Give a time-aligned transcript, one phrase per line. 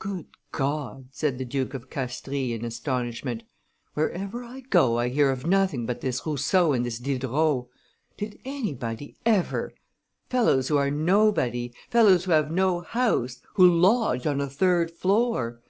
[0.00, 3.44] "Good God!" said the Duke of Castries in astonishment,
[3.94, 7.66] "wherever I go I hear of nothing but this Rousseau and this Diderot!
[8.16, 9.72] Did anybody ever?
[10.28, 15.60] Fellows who are nobody, fellows who have no house, who lodge on a third floor!